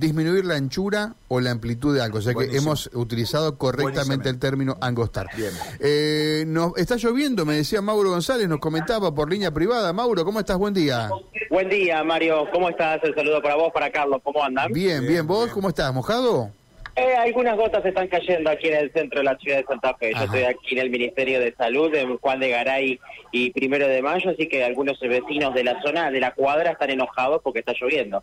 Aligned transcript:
disminuir 0.00 0.44
la 0.44 0.56
anchura 0.56 1.14
o 1.28 1.40
la 1.40 1.50
amplitud 1.50 1.94
de 1.94 2.02
algo. 2.02 2.18
O 2.18 2.22
sea 2.22 2.34
que 2.34 2.56
hemos 2.56 2.90
utilizado 2.94 3.58
correctamente 3.58 4.28
el 4.28 4.38
término 4.38 4.76
angostar. 4.80 5.26
Bien. 5.36 5.52
Eh, 5.78 6.44
nos, 6.46 6.76
está 6.76 6.96
lloviendo, 6.96 7.44
me 7.44 7.54
decía 7.54 7.82
Mauro 7.82 8.10
González, 8.10 8.48
nos 8.48 8.58
comentaba 8.58 9.14
por 9.14 9.30
línea 9.30 9.52
privada. 9.52 9.92
Mauro, 9.92 10.24
¿cómo 10.24 10.40
estás? 10.40 10.56
Buen 10.56 10.74
día. 10.74 11.10
Buen 11.50 11.68
día, 11.68 12.02
Mario. 12.02 12.48
¿Cómo 12.52 12.70
estás? 12.70 13.04
El 13.04 13.14
saludo 13.14 13.42
para 13.42 13.56
vos, 13.56 13.70
para 13.72 13.90
Carlos. 13.90 14.20
¿Cómo 14.24 14.42
andan? 14.42 14.72
Bien, 14.72 15.06
bien. 15.06 15.26
¿Vos 15.26 15.50
cómo 15.50 15.68
estás? 15.68 15.92
¿Mojado? 15.92 16.50
Eh, 16.96 17.14
algunas 17.16 17.56
gotas 17.56 17.84
están 17.84 18.08
cayendo 18.08 18.50
aquí 18.50 18.68
en 18.68 18.76
el 18.76 18.92
centro 18.92 19.20
de 19.20 19.24
la 19.24 19.36
ciudad 19.36 19.58
de 19.58 19.64
Santa 19.64 19.94
Fe. 19.94 20.12
Yo 20.14 20.24
estoy 20.24 20.42
aquí 20.42 20.72
en 20.72 20.78
el 20.78 20.90
Ministerio 20.90 21.40
de 21.40 21.54
Salud, 21.54 21.94
en 21.94 22.16
Juan 22.18 22.40
de 22.40 22.50
Garay 22.50 22.98
y 23.32 23.50
Primero 23.50 23.86
de 23.86 24.02
Mayo, 24.02 24.30
así 24.30 24.48
que 24.48 24.64
algunos 24.64 24.98
vecinos 24.98 25.54
de 25.54 25.64
la 25.64 25.80
zona, 25.82 26.10
de 26.10 26.20
la 26.20 26.32
cuadra, 26.34 26.72
están 26.72 26.90
enojados 26.90 27.40
porque 27.42 27.60
está 27.60 27.72
lloviendo. 27.80 28.22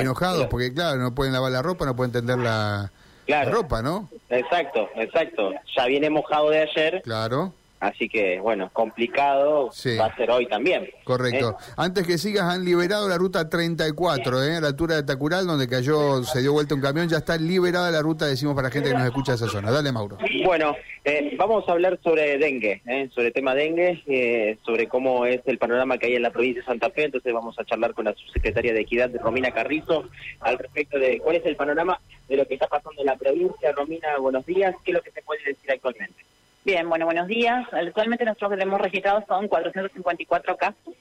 Enojados 0.00 0.46
porque, 0.46 0.72
claro, 0.72 0.98
no 0.98 1.14
pueden 1.14 1.32
lavar 1.32 1.52
la 1.52 1.62
ropa, 1.62 1.84
no 1.84 1.96
pueden 1.96 2.12
tender 2.12 2.38
la, 2.38 2.90
la 3.26 3.44
ropa, 3.44 3.82
¿no? 3.82 4.08
Exacto, 4.28 4.88
exacto. 4.96 5.52
Ya 5.76 5.86
viene 5.86 6.10
mojado 6.10 6.50
de 6.50 6.62
ayer. 6.62 7.02
Claro. 7.02 7.52
Así 7.80 8.08
que, 8.08 8.40
bueno, 8.40 8.70
complicado 8.72 9.70
va 10.00 10.06
a 10.06 10.16
ser 10.16 10.30
hoy 10.30 10.46
también. 10.46 10.88
Correcto. 11.04 11.56
¿eh? 11.60 11.72
Antes 11.76 12.06
que 12.06 12.18
sigas, 12.18 12.44
han 12.44 12.64
liberado 12.64 13.08
la 13.08 13.18
ruta 13.18 13.48
34, 13.48 14.44
¿eh? 14.44 14.56
a 14.56 14.60
la 14.60 14.68
altura 14.68 14.96
de 14.96 15.02
Tacural, 15.02 15.46
donde 15.46 15.68
cayó, 15.68 16.22
se 16.24 16.40
dio 16.40 16.52
vuelta 16.52 16.74
un 16.74 16.80
camión, 16.80 17.08
ya 17.08 17.18
está 17.18 17.36
liberada 17.36 17.90
la 17.90 18.00
ruta, 18.00 18.26
decimos 18.26 18.54
para 18.54 18.68
la 18.68 18.72
gente 18.72 18.90
que 18.90 18.94
nos 18.94 19.04
escucha 19.04 19.34
esa 19.34 19.46
zona. 19.46 19.70
Dale, 19.70 19.92
Mauro. 19.92 20.18
Bueno, 20.44 20.74
eh, 21.08 21.36
vamos 21.36 21.68
a 21.68 21.72
hablar 21.72 22.00
sobre 22.02 22.36
dengue, 22.36 22.82
¿eh? 22.84 23.08
sobre 23.14 23.28
el 23.28 23.32
tema 23.32 23.54
dengue, 23.54 24.02
eh, 24.08 24.58
sobre 24.66 24.88
cómo 24.88 25.24
es 25.24 25.40
el 25.46 25.56
panorama 25.56 25.98
que 25.98 26.06
hay 26.06 26.16
en 26.16 26.22
la 26.22 26.32
provincia 26.32 26.62
de 26.62 26.66
Santa 26.66 26.90
Fe. 26.90 27.04
Entonces 27.04 27.32
vamos 27.32 27.56
a 27.60 27.64
charlar 27.64 27.94
con 27.94 28.06
la 28.06 28.14
subsecretaria 28.14 28.72
de 28.72 28.80
Equidad, 28.80 29.12
Romina 29.22 29.52
Carrizo, 29.52 30.08
al 30.40 30.58
respecto 30.58 30.98
de 30.98 31.20
cuál 31.20 31.36
es 31.36 31.46
el 31.46 31.54
panorama 31.54 32.00
de 32.28 32.36
lo 32.36 32.44
que 32.48 32.54
está 32.54 32.66
pasando 32.66 33.00
en 33.00 33.06
la 33.06 33.14
provincia. 33.14 33.70
Romina, 33.70 34.18
buenos 34.18 34.44
días. 34.46 34.74
¿Qué 34.84 34.90
es 34.90 34.96
lo 34.96 35.02
que 35.02 35.12
se 35.12 35.22
puede 35.22 35.44
decir 35.44 35.70
actualmente? 35.70 36.25
Bien, 36.66 36.88
bueno, 36.88 37.04
buenos 37.04 37.28
días. 37.28 37.64
Actualmente 37.70 38.24
nosotros 38.24 38.56
que 38.56 38.62
hemos 38.64 38.80
registrado 38.80 39.24
son 39.28 39.46
454 39.46 40.56
casos 40.56 40.94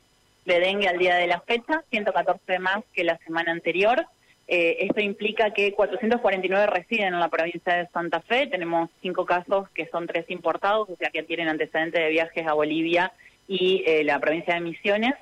de 0.46 0.60
dengue 0.60 0.88
al 0.88 1.00
día 1.00 1.16
de 1.16 1.26
la 1.26 1.40
fecha, 1.40 1.84
114 1.90 2.60
más 2.60 2.84
que 2.94 3.04
la 3.04 3.18
semana 3.26 3.52
anterior. 3.52 4.06
Eh, 4.48 4.78
esto 4.82 5.02
implica 5.02 5.56
que 5.56 5.74
449 5.74 6.68
residen 6.68 7.16
en 7.16 7.20
la 7.20 7.30
provincia 7.30 7.78
de 7.78 7.88
Santa 7.88 8.22
Fe. 8.22 8.46
Tenemos 8.46 8.92
cinco 9.02 9.26
casos 9.26 9.68
que 9.72 9.88
son 9.88 10.06
tres 10.06 10.30
importados, 10.30 10.88
o 10.88 10.96
sea 10.98 11.10
que 11.10 11.24
tienen 11.24 11.48
antecedentes 11.48 12.00
de 12.00 12.12
viajes 12.12 12.46
a 12.46 12.54
Bolivia 12.54 13.12
y 13.48 13.84
eh, 13.88 14.04
la 14.04 14.20
provincia 14.20 14.54
de 14.54 14.60
Misiones 14.60 15.16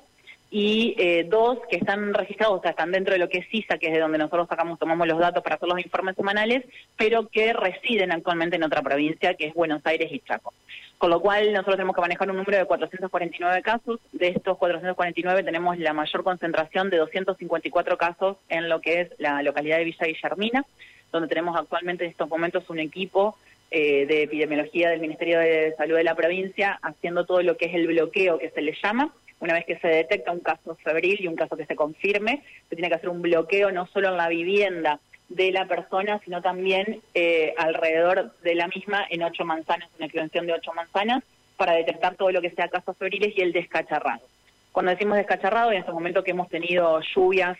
y 0.56 0.94
eh, 0.98 1.26
dos 1.28 1.58
que 1.68 1.74
están 1.74 2.14
registrados, 2.14 2.60
o 2.60 2.62
sea, 2.62 2.70
están 2.70 2.92
dentro 2.92 3.12
de 3.12 3.18
lo 3.18 3.28
que 3.28 3.38
es 3.38 3.48
CISA, 3.48 3.76
que 3.76 3.88
es 3.88 3.92
de 3.92 3.98
donde 3.98 4.18
nosotros 4.18 4.46
sacamos, 4.48 4.78
tomamos 4.78 5.08
los 5.08 5.18
datos 5.18 5.42
para 5.42 5.56
hacer 5.56 5.68
los 5.68 5.80
informes 5.80 6.14
semanales, 6.14 6.64
pero 6.96 7.26
que 7.26 7.52
residen 7.52 8.12
actualmente 8.12 8.54
en 8.54 8.62
otra 8.62 8.80
provincia, 8.80 9.34
que 9.34 9.48
es 9.48 9.54
Buenos 9.54 9.84
Aires 9.84 10.12
y 10.12 10.20
Chaco. 10.20 10.54
Con 10.96 11.10
lo 11.10 11.18
cual 11.18 11.52
nosotros 11.52 11.74
tenemos 11.74 11.96
que 11.96 12.02
manejar 12.02 12.30
un 12.30 12.36
número 12.36 12.56
de 12.56 12.66
449 12.66 13.62
casos. 13.62 13.98
De 14.12 14.28
estos 14.28 14.56
449 14.56 15.42
tenemos 15.42 15.76
la 15.76 15.92
mayor 15.92 16.22
concentración 16.22 16.88
de 16.88 16.98
254 16.98 17.98
casos 17.98 18.36
en 18.48 18.68
lo 18.68 18.80
que 18.80 19.00
es 19.00 19.08
la 19.18 19.42
localidad 19.42 19.78
de 19.78 19.84
Villa 19.86 20.06
Guillermina, 20.06 20.64
donde 21.10 21.26
tenemos 21.26 21.56
actualmente 21.56 22.04
en 22.04 22.10
estos 22.12 22.28
momentos 22.28 22.70
un 22.70 22.78
equipo 22.78 23.36
eh, 23.72 24.06
de 24.06 24.22
epidemiología 24.22 24.90
del 24.90 25.00
Ministerio 25.00 25.40
de 25.40 25.74
Salud 25.76 25.96
de 25.96 26.04
la 26.04 26.14
provincia 26.14 26.78
haciendo 26.80 27.26
todo 27.26 27.42
lo 27.42 27.56
que 27.56 27.64
es 27.64 27.74
el 27.74 27.88
bloqueo 27.88 28.38
que 28.38 28.50
se 28.50 28.62
le 28.62 28.72
llama 28.80 29.12
una 29.44 29.54
vez 29.54 29.66
que 29.66 29.78
se 29.78 29.88
detecta 29.88 30.32
un 30.32 30.40
caso 30.40 30.74
febril 30.76 31.18
y 31.20 31.28
un 31.28 31.36
caso 31.36 31.54
que 31.54 31.66
se 31.66 31.76
confirme, 31.76 32.42
se 32.70 32.76
tiene 32.76 32.88
que 32.88 32.94
hacer 32.94 33.10
un 33.10 33.20
bloqueo 33.20 33.70
no 33.70 33.86
solo 33.88 34.08
en 34.08 34.16
la 34.16 34.28
vivienda 34.28 35.00
de 35.28 35.52
la 35.52 35.66
persona, 35.66 36.18
sino 36.24 36.40
también 36.40 37.02
eh, 37.12 37.54
alrededor 37.58 38.32
de 38.42 38.54
la 38.54 38.68
misma 38.68 39.06
en 39.10 39.22
ocho 39.22 39.44
manzanas, 39.44 39.90
una 39.98 40.06
extensión 40.06 40.46
de 40.46 40.54
ocho 40.54 40.72
manzanas, 40.72 41.22
para 41.58 41.74
detectar 41.74 42.14
todo 42.16 42.30
lo 42.32 42.40
que 42.40 42.50
sea 42.50 42.68
casos 42.68 42.96
febriles 42.96 43.34
y 43.36 43.42
el 43.42 43.52
descacharrado. 43.52 44.22
Cuando 44.72 44.92
decimos 44.92 45.18
descacharrado, 45.18 45.72
en 45.72 45.78
este 45.78 45.92
momento 45.92 46.24
que 46.24 46.30
hemos 46.30 46.48
tenido 46.48 47.00
lluvias 47.14 47.58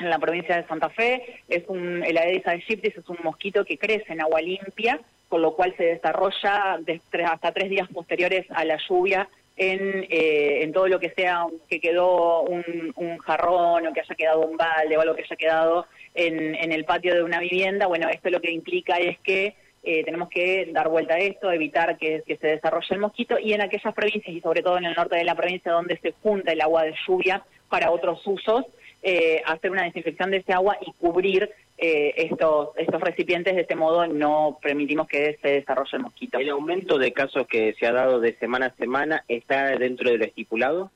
en 0.00 0.10
la 0.10 0.18
provincia 0.18 0.56
de 0.56 0.66
Santa 0.66 0.90
Fe, 0.90 1.40
es 1.48 1.62
un, 1.68 2.02
el 2.04 2.18
Aedes 2.18 2.46
aegyptis 2.48 2.96
es 2.96 3.08
un 3.08 3.18
mosquito 3.22 3.64
que 3.64 3.78
crece 3.78 4.12
en 4.12 4.22
agua 4.22 4.40
limpia, 4.40 5.00
con 5.28 5.40
lo 5.40 5.54
cual 5.54 5.72
se 5.76 5.84
desarrolla 5.84 6.80
hasta 7.26 7.52
tres 7.52 7.70
días 7.70 7.88
posteriores 7.94 8.46
a 8.50 8.64
la 8.64 8.76
lluvia 8.88 9.28
en, 9.56 10.06
eh, 10.10 10.45
en 10.66 10.72
todo 10.72 10.88
lo 10.88 10.98
que 10.98 11.10
sea 11.10 11.46
que 11.68 11.80
quedó 11.80 12.42
un, 12.42 13.18
jarrón 13.18 13.86
o 13.86 13.92
que 13.92 14.00
haya 14.00 14.14
quedado 14.14 14.40
un 14.40 14.56
balde 14.56 14.96
o 14.96 15.00
algo 15.00 15.14
que 15.14 15.22
haya 15.22 15.36
quedado 15.36 15.86
en, 16.14 16.54
en 16.54 16.72
el 16.72 16.84
patio 16.84 17.14
de 17.14 17.22
una 17.22 17.40
vivienda, 17.40 17.86
bueno, 17.86 18.08
esto 18.08 18.30
lo 18.30 18.40
que 18.40 18.50
implica 18.50 18.96
es 18.98 19.18
que 19.20 19.54
eh, 19.82 20.02
tenemos 20.04 20.28
que 20.28 20.68
dar 20.72 20.88
vuelta 20.88 21.14
a 21.14 21.18
esto, 21.18 21.50
evitar 21.52 21.96
que, 21.96 22.22
que, 22.26 22.36
se 22.36 22.48
desarrolle 22.48 22.88
el 22.90 22.98
mosquito 22.98 23.38
y 23.38 23.52
en 23.52 23.60
aquellas 23.60 23.94
provincias 23.94 24.34
y 24.34 24.40
sobre 24.40 24.62
todo 24.62 24.78
en 24.78 24.84
el 24.86 24.94
norte 24.94 25.16
de 25.16 25.24
la 25.24 25.36
provincia 25.36 25.72
donde 25.72 25.98
se 25.98 26.12
junta 26.22 26.52
el 26.52 26.60
agua 26.60 26.82
de 26.82 26.94
lluvia 27.06 27.44
para 27.68 27.90
otros 27.90 28.20
usos, 28.26 28.64
eh, 29.08 29.40
hacer 29.46 29.70
una 29.70 29.84
desinfección 29.84 30.32
de 30.32 30.38
ese 30.38 30.52
agua 30.52 30.76
y 30.84 30.90
cubrir 30.94 31.48
eh, 31.78 32.12
estos, 32.16 32.70
estos 32.76 33.00
recipientes, 33.00 33.54
de 33.54 33.60
este 33.60 33.76
modo 33.76 34.04
no 34.08 34.58
permitimos 34.60 35.06
que 35.06 35.38
se 35.40 35.48
desarrolle 35.48 35.96
el 35.98 36.02
mosquito. 36.02 36.38
¿El 36.38 36.50
aumento 36.50 36.98
de 36.98 37.12
casos 37.12 37.46
que 37.46 37.72
se 37.78 37.86
ha 37.86 37.92
dado 37.92 38.18
de 38.18 38.34
semana 38.38 38.66
a 38.66 38.74
semana 38.74 39.24
está 39.28 39.66
dentro 39.78 40.10
de 40.10 40.18
lo 40.18 40.24
estipulado? 40.24 40.90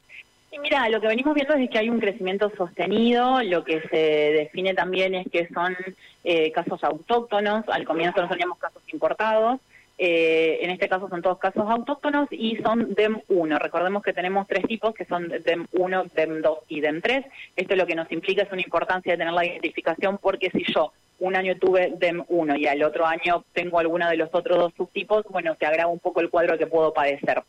Sí, 0.50 0.58
mira, 0.58 0.88
lo 0.88 1.00
que 1.00 1.06
venimos 1.06 1.36
viendo 1.36 1.54
es 1.54 1.70
que 1.70 1.78
hay 1.78 1.88
un 1.88 2.00
crecimiento 2.00 2.50
sostenido, 2.56 3.44
lo 3.44 3.62
que 3.62 3.80
se 3.82 3.96
define 3.96 4.74
también 4.74 5.14
es 5.14 5.28
que 5.30 5.46
son 5.46 5.76
eh, 6.24 6.50
casos 6.50 6.82
autóctonos, 6.82 7.68
al 7.68 7.84
comienzo 7.84 8.22
no 8.22 8.28
teníamos 8.28 8.58
casos 8.58 8.82
importados, 8.92 9.60
eh, 10.02 10.64
en 10.64 10.70
este 10.70 10.88
caso 10.88 11.10
son 11.10 11.20
todos 11.20 11.36
casos 11.38 11.68
autóctonos 11.68 12.26
y 12.30 12.56
son 12.56 12.94
DEM1. 12.94 13.58
Recordemos 13.58 14.02
que 14.02 14.14
tenemos 14.14 14.48
tres 14.48 14.66
tipos 14.66 14.94
que 14.94 15.04
son 15.04 15.28
DEM1, 15.28 16.10
DEM2 16.12 16.58
y 16.68 16.80
DEM3. 16.80 17.26
Esto 17.54 17.76
lo 17.76 17.86
que 17.86 17.94
nos 17.94 18.10
implica 18.10 18.42
es 18.42 18.50
una 18.50 18.62
importancia 18.62 19.12
de 19.12 19.18
tener 19.18 19.34
la 19.34 19.44
identificación 19.44 20.16
porque 20.16 20.48
si 20.52 20.64
yo 20.72 20.94
un 21.18 21.36
año 21.36 21.54
tuve 21.58 21.92
DEM1 21.92 22.58
y 22.58 22.66
al 22.66 22.82
otro 22.82 23.04
año 23.04 23.44
tengo 23.52 23.78
alguno 23.78 24.08
de 24.08 24.16
los 24.16 24.30
otros 24.32 24.56
dos 24.56 24.72
subtipos, 24.74 25.26
bueno, 25.28 25.54
se 25.58 25.66
agrava 25.66 25.92
un 25.92 25.98
poco 25.98 26.22
el 26.22 26.30
cuadro 26.30 26.56
que 26.56 26.66
puedo 26.66 26.94
padecer. 26.94 27.42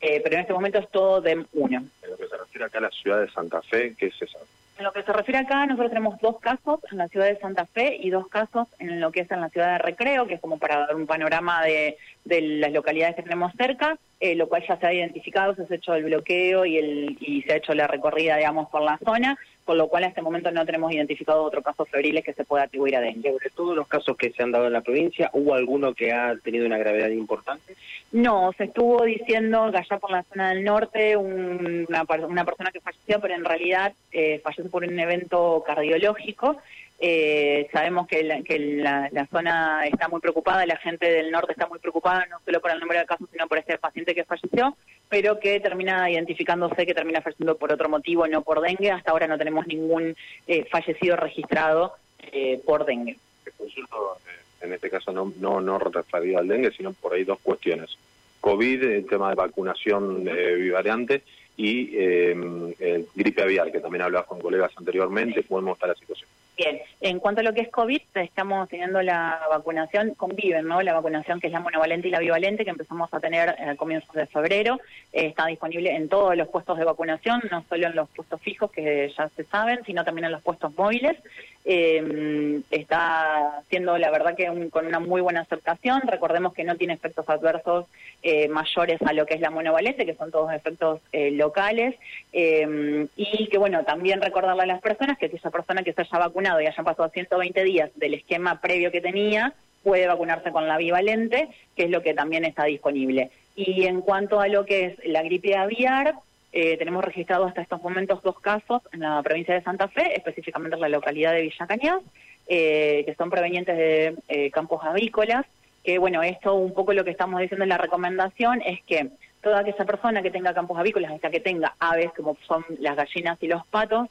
Eh, 0.00 0.22
pero 0.24 0.36
en 0.36 0.40
este 0.40 0.54
momento 0.54 0.78
es 0.78 0.88
todo 0.88 1.22
DEM1. 1.22 1.74
En 1.74 2.10
lo 2.10 2.16
que 2.16 2.26
se 2.26 2.38
refiere 2.38 2.64
acá 2.64 2.78
a 2.78 2.82
la 2.82 2.90
ciudad 2.90 3.20
de 3.20 3.30
Santa 3.30 3.60
Fe, 3.60 3.94
¿qué 3.98 4.06
es 4.06 4.22
eso? 4.22 4.38
En 4.82 4.86
lo 4.86 4.92
que 4.92 5.04
se 5.04 5.12
refiere 5.12 5.38
acá, 5.38 5.64
nosotros 5.64 5.90
tenemos 5.90 6.18
dos 6.20 6.40
casos 6.40 6.80
en 6.90 6.98
la 6.98 7.06
ciudad 7.06 7.26
de 7.26 7.38
Santa 7.38 7.66
Fe 7.66 7.96
y 8.00 8.10
dos 8.10 8.26
casos 8.26 8.66
en 8.80 8.98
lo 8.98 9.12
que 9.12 9.20
es 9.20 9.30
en 9.30 9.40
la 9.40 9.48
ciudad 9.48 9.74
de 9.74 9.78
Recreo, 9.78 10.26
que 10.26 10.34
es 10.34 10.40
como 10.40 10.58
para 10.58 10.78
dar 10.78 10.96
un 10.96 11.06
panorama 11.06 11.62
de, 11.62 11.96
de 12.24 12.40
las 12.40 12.72
localidades 12.72 13.14
que 13.14 13.22
tenemos 13.22 13.52
cerca, 13.56 13.96
eh, 14.18 14.34
lo 14.34 14.48
cual 14.48 14.64
ya 14.66 14.76
se 14.78 14.86
ha 14.88 14.92
identificado, 14.92 15.54
se 15.54 15.62
ha 15.62 15.76
hecho 15.76 15.94
el 15.94 16.02
bloqueo 16.02 16.66
y, 16.66 16.78
el, 16.78 17.16
y 17.20 17.42
se 17.42 17.52
ha 17.52 17.56
hecho 17.58 17.74
la 17.74 17.86
recorrida, 17.86 18.38
digamos, 18.38 18.68
por 18.70 18.82
la 18.82 18.98
zona, 19.04 19.38
con 19.64 19.78
lo 19.78 19.88
cual 19.88 20.04
en 20.04 20.10
este 20.10 20.22
momento 20.22 20.50
no 20.50 20.66
tenemos 20.66 20.92
identificado 20.92 21.42
otro 21.42 21.62
caso 21.62 21.84
febril 21.84 22.22
que 22.22 22.32
se 22.32 22.44
pueda 22.44 22.64
atribuir 22.64 22.96
a 22.96 23.00
dengue. 23.00 23.32
¿De 23.32 23.50
todos 23.50 23.76
los 23.76 23.86
casos 23.86 24.16
que 24.16 24.30
se 24.30 24.42
han 24.42 24.52
dado 24.52 24.66
en 24.66 24.72
la 24.72 24.80
provincia, 24.80 25.30
hubo 25.32 25.54
alguno 25.54 25.94
que 25.94 26.12
ha 26.12 26.34
tenido 26.42 26.66
una 26.66 26.78
gravedad 26.78 27.08
importante? 27.08 27.74
No, 28.12 28.52
se 28.56 28.64
estuvo 28.64 29.04
diciendo 29.04 29.70
que 29.70 29.78
allá 29.78 29.98
por 29.98 30.10
la 30.10 30.22
zona 30.24 30.50
del 30.50 30.64
norte 30.64 31.16
una, 31.16 32.04
una 32.28 32.44
persona 32.44 32.70
que 32.70 32.80
falleció, 32.80 33.20
pero 33.20 33.34
en 33.34 33.44
realidad 33.44 33.92
eh, 34.10 34.40
falleció 34.42 34.70
por 34.70 34.84
un 34.84 34.98
evento 34.98 35.62
cardiológico. 35.66 36.58
Eh, 37.04 37.68
sabemos 37.72 38.06
que, 38.06 38.22
la, 38.22 38.42
que 38.42 38.60
la, 38.60 39.26
zona 39.28 39.84
está 39.86 40.06
muy 40.06 40.20
preocupada, 40.20 40.64
la 40.66 40.76
gente 40.76 41.10
del 41.10 41.32
norte 41.32 41.50
está 41.50 41.66
muy 41.66 41.80
preocupada, 41.80 42.26
no 42.26 42.38
solo 42.44 42.60
por 42.60 42.70
el 42.70 42.78
número 42.78 43.00
de 43.00 43.06
casos, 43.06 43.28
sino 43.32 43.48
por 43.48 43.58
este 43.58 43.76
paciente 43.76 44.14
que 44.14 44.22
falleció, 44.22 44.76
pero 45.12 45.38
que 45.38 45.60
termina 45.60 46.10
identificándose 46.10 46.86
que 46.86 46.94
termina 46.94 47.20
falleciendo 47.20 47.58
por 47.58 47.70
otro 47.70 47.86
motivo, 47.90 48.26
no 48.26 48.40
por 48.40 48.62
dengue. 48.62 48.90
Hasta 48.90 49.10
ahora 49.10 49.26
no 49.26 49.36
tenemos 49.36 49.66
ningún 49.66 50.16
eh, 50.46 50.64
fallecido 50.70 51.16
registrado 51.16 51.92
eh, 52.32 52.58
por 52.64 52.86
dengue. 52.86 53.18
Consulto, 53.58 54.16
en 54.62 54.72
este 54.72 54.88
caso 54.88 55.12
no, 55.12 55.30
no, 55.38 55.60
no 55.60 55.78
referido 55.78 56.38
al 56.38 56.48
dengue, 56.48 56.70
sino 56.70 56.94
por 56.94 57.12
ahí 57.12 57.24
dos 57.24 57.38
cuestiones. 57.42 57.98
COVID, 58.40 58.84
el 58.84 59.06
tema 59.06 59.28
de 59.28 59.34
vacunación 59.34 60.26
eh, 60.26 60.54
bivariante 60.54 61.24
y 61.58 61.90
eh, 61.92 63.04
gripe 63.14 63.42
aviar, 63.42 63.70
que 63.70 63.80
también 63.80 64.00
hablabas 64.00 64.26
con 64.26 64.40
colegas 64.40 64.72
anteriormente, 64.76 65.44
¿cómo 65.44 65.74
está 65.74 65.88
la 65.88 65.94
situación? 65.94 66.30
Bien, 66.64 66.80
en 67.00 67.18
cuanto 67.18 67.40
a 67.40 67.44
lo 67.44 67.52
que 67.54 67.62
es 67.62 67.70
COVID, 67.70 68.00
estamos 68.14 68.68
teniendo 68.68 69.02
la 69.02 69.40
vacunación, 69.50 70.14
conviven, 70.14 70.68
¿no? 70.68 70.80
La 70.80 70.92
vacunación 70.92 71.40
que 71.40 71.48
es 71.48 71.52
la 71.52 71.58
monovalente 71.58 72.06
y 72.06 72.12
la 72.12 72.20
bivalente, 72.20 72.62
que 72.62 72.70
empezamos 72.70 73.12
a 73.12 73.18
tener 73.18 73.48
a 73.48 73.74
comienzos 73.74 74.14
de 74.14 74.26
febrero, 74.26 74.78
eh, 75.12 75.26
está 75.26 75.46
disponible 75.46 75.92
en 75.92 76.08
todos 76.08 76.36
los 76.36 76.46
puestos 76.46 76.78
de 76.78 76.84
vacunación, 76.84 77.42
no 77.50 77.64
solo 77.68 77.88
en 77.88 77.96
los 77.96 78.08
puestos 78.10 78.40
fijos 78.42 78.70
que 78.70 79.12
ya 79.18 79.28
se 79.30 79.42
saben, 79.44 79.80
sino 79.84 80.04
también 80.04 80.26
en 80.26 80.32
los 80.32 80.42
puestos 80.42 80.72
móviles. 80.76 81.16
Eh, 81.64 82.60
está 82.70 83.62
siendo, 83.70 83.96
la 83.96 84.10
verdad, 84.10 84.34
que 84.34 84.50
con 84.70 84.86
una 84.86 84.98
muy 84.98 85.20
buena 85.20 85.42
aceptación. 85.42 86.02
Recordemos 86.02 86.52
que 86.54 86.64
no 86.64 86.76
tiene 86.76 86.94
efectos 86.94 87.28
adversos 87.28 87.86
eh, 88.22 88.48
mayores 88.48 89.00
a 89.02 89.12
lo 89.12 89.26
que 89.26 89.34
es 89.34 89.40
la 89.40 89.50
monovalente, 89.50 90.06
que 90.06 90.14
son 90.14 90.30
todos 90.30 90.52
efectos 90.52 91.00
eh, 91.12 91.30
locales. 91.30 91.94
y 92.32 93.46
que, 93.48 93.58
bueno, 93.58 93.84
también 93.84 94.20
recordarle 94.20 94.62
a 94.62 94.66
las 94.66 94.80
personas 94.80 95.18
que 95.18 95.26
aquella 95.26 95.50
persona 95.50 95.82
que 95.82 95.92
se 95.92 96.02
haya 96.02 96.18
vacunado 96.18 96.60
y 96.60 96.66
hayan 96.66 96.84
pasado 96.84 97.08
120 97.08 97.64
días 97.64 97.90
del 97.96 98.14
esquema 98.14 98.60
previo 98.60 98.90
que 98.90 99.00
tenía, 99.00 99.54
puede 99.82 100.06
vacunarse 100.06 100.52
con 100.52 100.68
la 100.68 100.78
bivalente, 100.78 101.48
que 101.76 101.84
es 101.84 101.90
lo 101.90 102.02
que 102.02 102.14
también 102.14 102.44
está 102.44 102.64
disponible. 102.64 103.30
Y 103.54 103.84
en 103.84 104.00
cuanto 104.00 104.40
a 104.40 104.48
lo 104.48 104.64
que 104.64 104.86
es 104.86 105.04
la 105.04 105.22
gripe 105.22 105.56
aviar, 105.56 106.14
eh, 106.52 106.76
tenemos 106.76 107.04
registrado 107.04 107.44
hasta 107.44 107.62
estos 107.62 107.82
momentos 107.82 108.22
dos 108.22 108.38
casos 108.40 108.82
en 108.92 109.00
la 109.00 109.22
provincia 109.22 109.54
de 109.54 109.62
Santa 109.62 109.88
Fe, 109.88 110.14
específicamente 110.14 110.76
en 110.76 110.82
la 110.82 110.88
localidad 110.88 111.32
de 111.32 111.42
Villa 111.42 111.66
Cañas, 111.66 112.00
eh, 112.46 113.02
que 113.06 113.14
son 113.14 113.30
provenientes 113.30 113.76
de 113.76 114.16
eh, 114.28 114.50
campos 114.50 114.80
avícolas. 114.84 115.46
Que 115.82 115.98
bueno, 115.98 116.22
esto 116.22 116.54
un 116.54 116.74
poco 116.74 116.92
lo 116.92 117.04
que 117.04 117.10
estamos 117.10 117.40
diciendo 117.40 117.64
en 117.64 117.70
la 117.70 117.78
recomendación 117.78 118.62
es 118.62 118.80
que 118.82 119.08
toda 119.42 119.60
aquella 119.60 119.84
persona 119.84 120.22
que 120.22 120.30
tenga 120.30 120.54
campos 120.54 120.78
avícolas, 120.78 121.10
hasta 121.10 121.30
que 121.30 121.40
tenga 121.40 121.74
aves 121.80 122.12
como 122.16 122.36
son 122.46 122.64
las 122.78 122.94
gallinas 122.94 123.42
y 123.42 123.48
los 123.48 123.66
patos, 123.66 124.08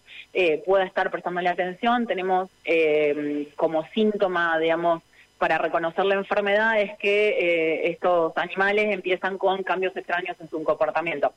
pueda 0.65 0.83
estar 0.83 1.09
prestándole 1.09 1.47
atención. 1.47 2.05
Tenemos 2.07 2.49
como 3.55 3.87
síntoma, 3.93 4.59
digamos, 4.59 5.01
para 5.41 5.57
reconocer 5.57 6.05
la 6.05 6.13
enfermedad 6.13 6.79
es 6.79 6.95
que 6.99 7.29
eh, 7.29 7.89
estos 7.89 8.31
animales 8.37 8.93
empiezan 8.93 9.39
con 9.39 9.63
cambios 9.63 9.97
extraños 9.97 10.37
en 10.39 10.47
su 10.47 10.63
comportamiento. 10.63 11.33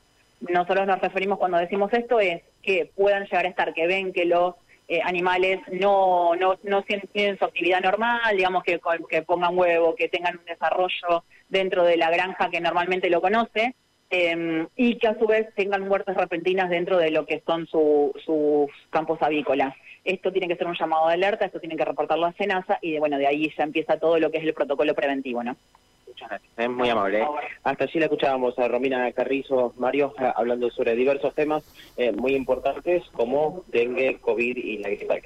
Nosotros 0.48 0.86
nos 0.86 1.00
referimos 1.00 1.38
cuando 1.38 1.58
decimos 1.58 1.92
esto 1.92 2.20
es 2.20 2.42
que 2.62 2.90
puedan 2.94 3.24
llegar 3.24 3.46
a 3.46 3.48
estar, 3.48 3.74
que 3.74 3.86
ven 3.86 4.12
que 4.12 4.24
los 4.24 4.54
eh, 4.86 5.00
animales 5.02 5.60
no, 5.72 6.34
no, 6.36 6.58
no 6.62 6.82
tienen 6.82 7.38
su 7.38 7.44
actividad 7.44 7.80
normal, 7.80 8.36
digamos 8.36 8.62
que, 8.62 8.80
que 9.08 9.22
pongan 9.22 9.56
huevo, 9.56 9.94
que 9.94 10.08
tengan 10.08 10.38
un 10.38 10.44
desarrollo 10.44 11.24
dentro 11.48 11.84
de 11.84 11.96
la 11.96 12.10
granja 12.10 12.50
que 12.50 12.60
normalmente 12.60 13.08
lo 13.08 13.22
conoce, 13.22 13.74
em, 14.10 14.68
y 14.76 14.98
que 14.98 15.08
a 15.08 15.18
su 15.18 15.26
vez 15.26 15.48
tengan 15.54 15.88
muertes 15.88 16.14
repentinas 16.16 16.68
dentro 16.68 16.98
de 16.98 17.10
lo 17.10 17.24
que 17.24 17.42
son 17.46 17.66
sus 17.66 18.70
campos 18.90 19.22
avícolas. 19.22 19.74
Esto 20.04 20.30
tiene 20.30 20.48
que 20.48 20.56
ser 20.56 20.66
un 20.66 20.76
llamado 20.76 21.08
de 21.08 21.14
alerta, 21.14 21.46
esto 21.46 21.60
tiene 21.60 21.76
que 21.76 21.84
reportarlo 21.86 22.26
a 22.26 22.34
SENASA 22.34 22.78
y 22.82 22.92
de, 22.92 22.98
bueno, 22.98 23.16
de 23.16 23.26
ahí 23.26 23.50
ya 23.56 23.64
empieza 23.64 23.98
todo 23.98 24.18
lo 24.18 24.30
que 24.30 24.36
es 24.36 24.44
el 24.44 24.52
protocolo 24.52 24.94
preventivo, 24.94 25.42
¿no? 25.42 25.56
Muchas 26.24 26.40
gracias, 26.40 26.52
es 26.56 26.70
muy 26.70 26.88
amable. 26.88 27.22
¿eh? 27.22 27.26
Hasta 27.64 27.84
allí 27.84 27.98
la 27.98 28.06
escuchábamos 28.06 28.58
a 28.58 28.68
Romina 28.68 29.12
Carrizo, 29.12 29.74
Mario, 29.76 30.14
eh, 30.18 30.32
hablando 30.34 30.70
sobre 30.70 30.94
diversos 30.94 31.34
temas 31.34 31.62
eh, 31.96 32.12
muy 32.12 32.34
importantes 32.34 33.02
como 33.12 33.62
dengue, 33.68 34.18
COVID 34.20 34.56
y 34.56 34.78
la 34.78 34.88
gripe 34.88 35.22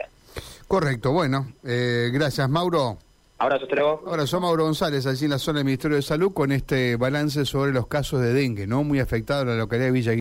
Correcto, 0.67 1.13
bueno, 1.13 1.47
gracias 1.63 2.49
Mauro. 2.51 2.99
Abrazo, 3.39 3.67
luego. 3.71 4.03
Abrazo, 4.07 4.41
Mauro 4.41 4.65
González, 4.65 5.07
allí 5.07 5.27
en 5.27 5.31
la 5.31 5.39
zona 5.39 5.61
del 5.61 5.67
Ministerio 5.67 5.97
de 5.97 6.03
Salud, 6.03 6.33
con 6.33 6.51
este 6.51 6.97
balance 6.97 7.45
sobre 7.45 7.73
los 7.73 7.87
casos 7.87 8.21
de 8.21 8.33
dengue, 8.33 8.67
¿no? 8.67 8.83
Muy 8.83 8.99
afectado 8.99 9.43
a 9.43 9.45
la 9.45 9.55
localidad 9.55 9.87
de 9.87 9.93
Villa 9.93 10.13